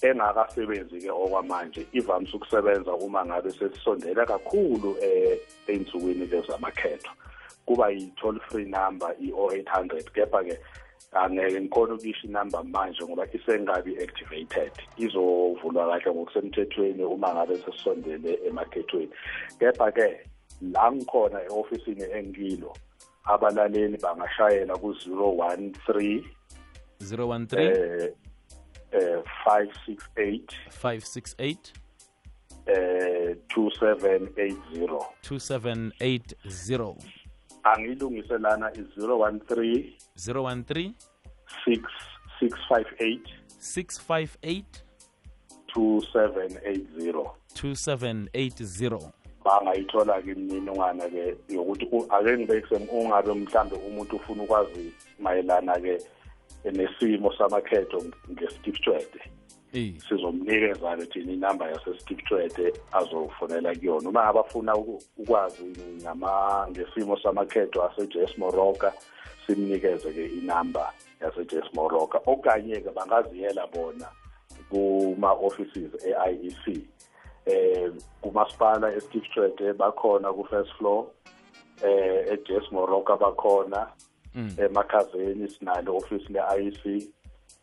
engakasebenzi 0.01 0.99
ke 1.01 1.11
okwamanje 1.11 1.85
ivamise 1.93 2.33
ukusebenza 2.37 2.93
uma 2.93 3.25
ngabe 3.25 3.51
sesisondela 3.51 4.25
kakhulu 4.25 4.97
eh 5.01 5.39
einsukwini 5.67 6.25
lezamakhetho 6.25 7.11
kuba 7.65 7.89
yi-toll 7.89 8.39
free 8.49 8.65
number 8.65 9.15
i-0800 9.19 10.03
kepha 10.13 10.43
ke 10.43 10.57
angeke 11.13 11.61
ngikhona 11.61 11.93
ukuyisho 11.93 12.27
inamba 12.27 12.63
manje 12.63 13.03
ngoba 13.03 13.27
isengabi 13.33 13.97
activated. 14.03 14.71
Izovulwa 14.97 15.99
kahle 15.99 16.11
ngokusemthethweni 16.15 17.03
uma 17.03 17.33
ngabe 17.33 17.57
sesisondele 17.57 18.39
emakhethweni. 18.47 19.09
Kepha 19.59 19.91
ke 19.91 20.07
la 20.61 20.91
ngikhona 20.91 21.43
e-ofisini 21.43 22.03
engilo 22.11 22.73
abalaleli 23.25 23.97
bangashayela 23.97 24.77
ku-013 24.77 26.23
013 27.01 27.59
eh 27.59 28.13
eh 28.91 29.19
568 29.45 30.53
568 30.69 31.73
eh 32.67 33.35
2780 33.47 34.97
2780 35.21 36.95
angilungiselana 37.63 38.71
i-013 38.73 39.93
013 40.15 40.93
658 41.65 43.19
658 43.59 44.63
2780 45.75 47.29
2780 47.55 49.11
bangayithola-ke 49.45 50.31
imininingwana-ke 50.31 51.35
yokuthi 51.49 51.85
ake 52.15 52.37
ngibekise 52.37 52.75
ungabe 52.91 53.33
mhlambe 53.33 53.75
umuntu 53.87 54.15
ufuna 54.15 54.43
ukwazi 54.43 54.93
mayelana-ke 55.19 55.93
nesimo 56.77 57.33
samakhetho 57.37 58.01
ngesitiftwede 58.31 59.21
sizomnikeza-ke 60.07 61.05
thina 61.05 61.31
inamba 61.33 61.71
yasesitiftwede 61.71 62.73
azofonela 62.91 63.75
kuyona. 63.75 64.09
Uma 64.09 64.23
abafuna 64.23 64.75
ukwazi 65.17 65.63
ngesimo 66.71 67.17
samakhetho 67.19 67.83
ase-jes 67.83 68.37
moroka 68.37 68.93
simnikeze-ke 69.47 70.25
inamba 70.25 70.93
yase-jes 71.21 71.67
moroka. 71.73 72.19
Okanye-ke 72.25 72.89
bangaziyela 72.95 73.67
bona 73.67 74.07
kuma-offices 74.69 75.91
e-iec 76.05 76.81
eh 77.45 77.91
kumasipala 78.21 78.93
e-Stiftred 78.95 79.77
bakhona 79.77 80.33
ku-first 80.33 80.71
floor 80.77 81.05
eh 81.83 82.33
eJess 82.33 82.71
Moroka 82.71 83.17
bakhona 83.17 83.87
emakhazeni 84.57 85.47
sinalo 85.47 85.97
office 85.97 86.25
le-IEC 86.29 86.83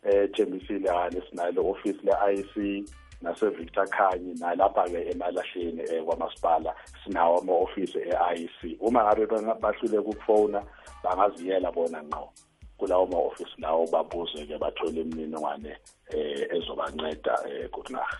eh 0.02 0.28
Thembisile 0.34 0.88
hale 0.90 1.22
sinalo 1.30 1.70
office 1.70 1.98
le-IEC 2.02 2.84
nase 3.22 3.50
Victor 3.50 3.86
Khanyi 3.86 4.34
nalapha-ke 4.40 5.10
emalahleni 5.10 5.82
eh 5.82 6.04
kwamasipala 6.04 6.74
sinawo 7.04 7.38
ama-office 7.38 7.98
e-IEC 7.98 8.76
uma 8.80 9.04
ngabe 9.04 9.26
bahluleka 9.60 10.00
ukufona 10.00 10.62
bangaziyela 11.04 11.72
bona 11.72 12.02
ngqo 12.02 12.32
kulawo 12.78 13.06
ma-office 13.06 13.54
lawo 13.58 13.86
babuze-ke 13.86 14.58
bathole 14.58 15.00
imininingwane 15.00 15.76
eh 16.10 16.48
ezobanceda 16.56 17.34
eh 17.50 17.68
kunaha 17.70 18.16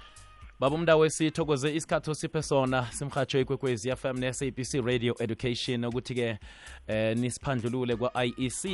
baba 0.63 0.77
umndawo 0.77 1.09
sithokoze 1.09 1.75
isikhathi 1.75 2.11
osiphe 2.11 2.43
sona 2.43 2.83
simhatsho 2.83 3.41
ikwekwezi 3.41 3.97
FM 3.97 4.19
ne-sabc 4.19 4.87
radio 4.87 5.15
education. 5.19 5.85
Ukuthi-ke 5.85 6.39
eh 6.89 7.17
nisiphandlulule 7.17 7.97
kwa-iec 7.97 8.65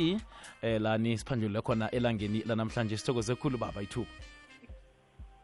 eh 0.61 0.81
la 0.81 0.97
nisiphandlulule 0.97 1.61
khona 1.61 1.91
elangeni 1.91 2.43
lanamhlanje. 2.45 2.97
Sithokoze 2.97 3.35
khulu 3.35 3.57
baba 3.57 3.81
ithuba. 3.81 4.07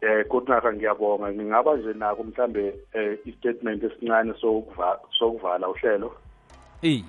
Eh 0.01 0.25
kodwa 0.27 0.73
ngiyabonga. 0.73 1.33
Ngingaba 1.33 1.77
nje 1.77 1.93
nako 1.93 2.23
mhlambe 2.23 2.75
eh 2.93 3.17
i-statement 3.25 3.83
esincane 3.83 4.33
sokuvala 5.19 5.69
uhlelo. 5.69 6.15
Eh 6.81 7.01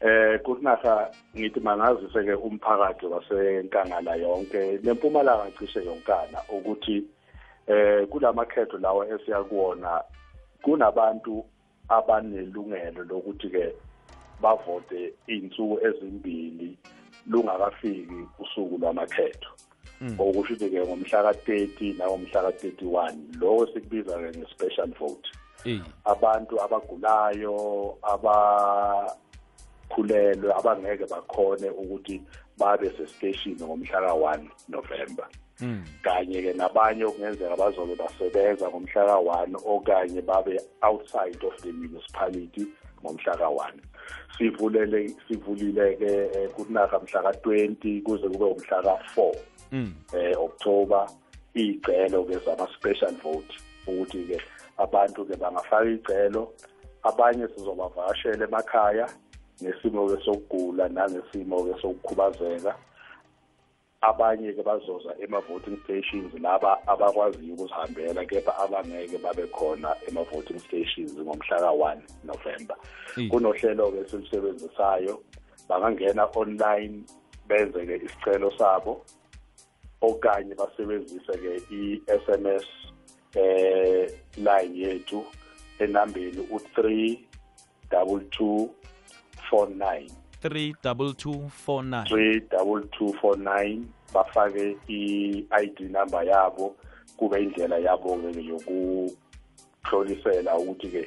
eh 0.00 0.40
kunaha 0.42 1.10
ngithi 1.36 1.60
mangazise 1.60 2.24
ke 2.24 2.34
umphakathi 2.34 3.06
wasenkangala 3.06 4.16
yonke 4.16 4.78
lempumalanga 4.82 5.50
cishe 5.58 5.84
yonkana 5.84 6.38
ukuthi 6.48 7.13
eh 7.66 8.06
kulamakhetho 8.08 8.78
lawa 8.78 9.08
esiyakuwona 9.08 10.02
kunabantu 10.62 11.44
abanelungelo 11.88 13.04
lokuthi 13.04 13.50
ke 13.50 13.74
bavote 14.40 15.14
insuku 15.26 15.86
ezimbili 15.86 16.78
lungakafiki 17.26 18.28
usuku 18.38 18.78
lwamakhetho. 18.78 19.50
Okusho 20.18 20.54
ukuthi 20.54 20.70
ke 20.70 20.84
ngomhla 20.84 21.22
ka-30 21.22 21.98
nangomhla 21.98 22.42
ka-31 22.42 23.14
lokho 23.40 23.66
sikubiza 23.66 24.18
ke 24.18 24.38
nge-special 24.38 24.90
vote. 24.98 25.28
Abantu 26.04 26.60
abagulayo 26.60 27.98
abakhulelwe 28.02 30.52
abangeke 30.52 31.06
bakhone 31.06 31.70
ukuthi 31.70 32.22
babe 32.58 32.90
sesiteshini 32.96 33.64
ngomhla 33.64 34.00
ka-1 34.00 34.48
November. 34.68 35.26
Kanye 36.02 36.42
ke 36.42 36.52
nabanye 36.52 37.04
okungenzeka 37.04 37.56
bazobe 37.56 37.94
basebenza 37.94 38.68
ngomhla 38.68 39.02
ka-1 39.06 39.50
okanye 39.66 40.20
babe 40.22 40.58
outside 40.82 41.38
of 41.46 41.54
the 41.62 41.72
municipality 41.72 42.66
ngomhla 43.02 43.36
ka-1 43.36 43.74
sivulele 44.38 45.10
sivulile 45.28 45.96
ke 45.96 46.12
kunaka 46.56 46.98
mhla 46.98 47.22
ka-20 47.22 48.02
kuze 48.02 48.28
kube 48.28 48.44
umhla 48.44 48.82
ka-4 48.82 49.34
eh 50.14 50.34
October. 50.38 51.06
Icelo 51.54 52.24
ke 52.26 52.38
zama 52.44 52.66
special 52.74 53.14
vote 53.22 53.54
ukuthi 53.86 54.26
ke 54.26 54.38
abantu 54.78 55.22
ke 55.26 55.38
bangafaka 55.38 55.86
icelo 55.86 56.50
abanye 57.02 57.46
sizobavakashela 57.54 58.44
emakhaya 58.44 59.06
nesimo 59.62 60.10
ke 60.10 60.18
sokugula 60.24 60.88
nangesimo 60.88 61.62
ke 61.62 61.74
sokukhubazeka. 61.78 62.74
Abanye-ke 64.08 64.62
bazoza 64.62 65.14
ema-voting 65.24 65.78
stations 65.84 66.34
laba 66.40 66.86
abakwaziyo 66.86 67.54
ukuzihambela 67.54 68.24
kepha 68.24 68.58
abangeke 68.58 69.18
babe 69.18 69.46
khona 69.46 69.96
ema-voting 70.08 70.60
stations 70.60 71.12
ngomhla 71.12 71.58
ka-one 71.60 72.02
november 72.24 72.76
Mm. 73.16 73.28
kunohlelo-ke 73.30 73.98
esilusebenzisayo 74.00 75.22
bangangena 75.68 76.28
online 76.34 77.02
benze-ke 77.48 77.96
isicelo 78.06 78.50
sabo 78.58 79.04
okanye 80.00 80.54
basebenzise-ke 80.54 81.52
i-sms 81.70 82.66
eh 83.34 84.10
line 84.36 84.74
yethu 84.78 85.24
enambeni 85.78 86.42
u-3 86.50 87.18
double 87.90 88.20
two 91.14 91.48
four 91.48 91.82
nine. 91.82 92.06
32249 92.06 92.06
three 92.06 92.40
double 92.50 92.82
two 92.98 93.12
four 93.20 93.36
nine 93.36 93.88
bafake 94.12 94.76
i-ID 94.88 95.80
number 95.90 96.24
yabo 96.24 96.74
kube 97.16 97.42
indlela 97.42 97.78
yabo-ke 97.78 98.44
yokuhlolisela 98.44 100.58
ukuthi-ke 100.58 101.06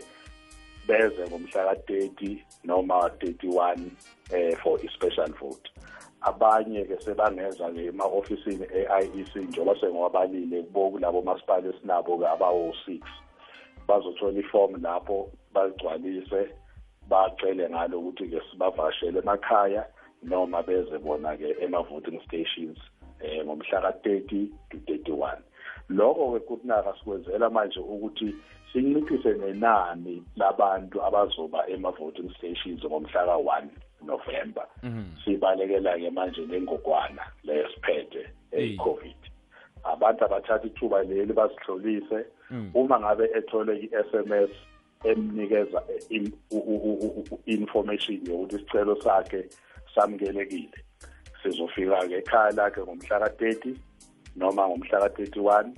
beze 0.87 1.27
ngomhla 1.29 1.75
ka-30 1.75 2.37
noma 2.63 2.95
31 2.95 3.79
eh 4.31 4.57
for 4.63 4.79
i-special 4.83 5.33
vote. 5.39 5.69
Abanye-ke 6.21 6.97
sebangeza-ke 7.05 7.85
ema-ofisini 7.85 8.65
e-IEC 8.73 9.35
njengoba 9.35 9.79
sengiwabalile 9.79 10.63
kubo 10.63 10.89
kulabo 10.89 11.21
masipala 11.21 11.69
esinabo-ke 11.69 12.27
abawo-six 12.27 13.01
bazothola 13.87 14.39
ifomu 14.39 14.77
lapho 14.77 15.29
baligcwalise 15.53 16.49
bacele 17.09 17.69
ngalo 17.69 17.99
ukuthi-ke 17.99 18.41
sibavakashele 18.51 19.19
emakhaya 19.19 19.83
noma 20.23 20.63
beze 20.63 20.97
bona-ke 20.97 21.55
ema-voting 21.63 22.21
stations 22.27 22.77
eh 23.19 23.45
ngomhla 23.45 23.81
ka-30 23.81 24.47
to 24.69 24.77
31 24.77 25.37
lokho-ke 25.89 26.39
kunaka 26.47 26.93
sikwenzela 26.99 27.49
manje 27.49 27.79
ukuthi 27.79 28.35
sinciphise 28.73 29.33
nenani 29.33 30.23
labantu 30.35 31.03
abazoba 31.03 31.67
ema-voting 31.67 32.29
stations 32.37 32.83
ngomhla 32.83 33.25
ka-1 33.25 33.67
november. 34.05 34.67
Sibalekela-ke 35.25 36.09
manje 36.09 36.41
lengogwana 36.45 37.23
leyo 37.43 37.69
siphethe 37.73 38.29
eyi-covid 38.51 39.17
abantu 39.83 40.25
abathatha 40.25 40.67
ithuba 40.67 41.03
leli 41.03 41.33
bazihlolise 41.33 42.25
uma 42.73 42.99
ngabe 42.99 43.25
ethole 43.37 43.73
i-sms 43.85 44.51
emnikeza 45.03 45.83
eh, 45.89 46.31
information 47.45 48.19
yokuthi 48.27 48.55
isicelo 48.55 49.01
sakhe 49.01 49.49
samukelekile 49.95 50.79
sizofika-ke 51.43 52.15
ekhaya 52.17 52.51
lakhe 52.51 52.81
ngomhla 52.81 53.19
ka-30 53.19 53.75
noma 54.35 54.67
ngomhla 54.67 54.99
ka-31 54.99 55.71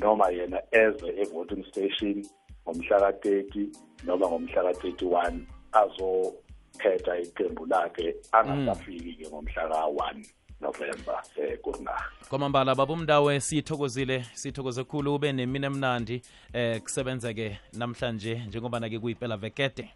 noma 0.00 0.30
yena 0.30 0.60
eze 0.70 1.08
e-voting 1.22 1.64
station 1.64 2.26
ngomhla 2.64 3.00
ka-30 3.00 3.68
noma 4.06 4.26
ngomhla 4.26 4.62
ka-31 4.62 5.40
azokhetha 5.72 7.18
iqembu 7.18 7.66
lakhe 7.66 8.14
angasafiki-ke 8.32 9.28
ngomhla 9.28 9.68
ka-1 9.68 10.39
november 10.60 11.22
eh 11.36 11.58
kurinaha 11.60 12.04
kwamambala 12.28 12.74
babumdawe 12.74 13.40
sithokozile 13.40 14.24
sithokoze 14.34 14.84
khulu 14.84 15.14
ube 15.14 15.32
nemini 15.32 15.66
emnandi 15.66 16.22
eh 16.52 16.80
kusebenzeke 16.82 17.58
namhlanje 17.72 18.34
njengoba 18.48 18.80
nake 18.80 18.98
kuyiphela 18.98 19.36
vekete. 19.36 19.90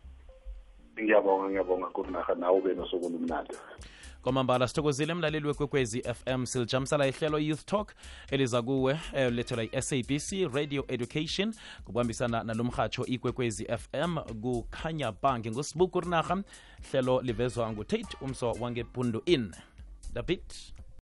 Ngiyabonga 1.02 1.48
ngiyabonga 1.50 1.86
kurinaha 1.86 2.34
nawe 2.34 2.58
ube 2.58 2.74
nosuku 2.74 3.10
mnandi. 3.10 3.54
Kwamambala 4.22 4.68
sithokozile 4.68 5.12
emlaleli 5.12 5.46
wekwekwezi 5.46 6.02
fm 6.02 6.46
silijamisela 6.46 7.06
ihlelo 7.06 7.38
youth 7.38 7.64
talk 7.64 7.94
eliza 8.30 8.62
kuwe 8.62 8.98
eh, 9.14 9.32
lethelwa 9.32 9.64
i-sabc 9.64 10.54
radio 10.54 10.84
education 10.88 11.54
kubambisana 11.84 12.44
nalo 12.44 12.64
mrhatsho 12.64 13.06
ikwekwezi 13.06 13.64
fm 13.64 14.18
kukhanya 14.42 15.12
bank. 15.22 15.46
Ngusibuku 15.46 16.00
rinarha 16.00 16.42
hlelo 16.90 17.20
livezwa 17.22 17.72
ngutate 17.72 18.16
umso 18.20 18.52
wangepundu 18.60 19.22
in 19.26 19.52
the 20.14 20.22
beat 20.22 20.72